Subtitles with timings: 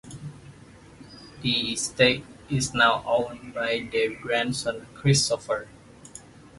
[1.43, 5.67] The estate is now owned by their grandson Christopher.